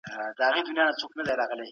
ناوړه 0.09 0.33
کارونو 0.39 0.65
ته 0.67 0.71
نه 0.77 0.81
هڅول 0.87 1.11
کېږي. 1.15 1.65